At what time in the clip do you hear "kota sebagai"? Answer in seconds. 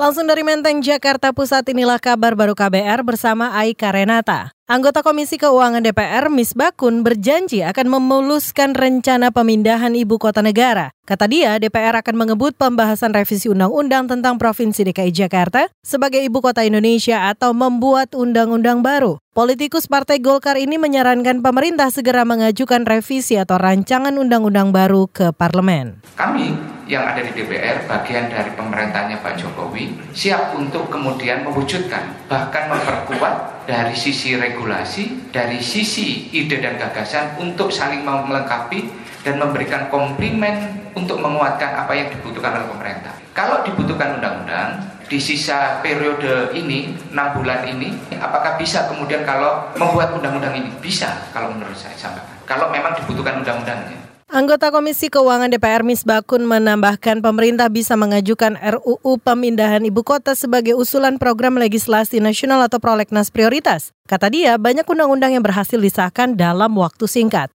60.00-60.80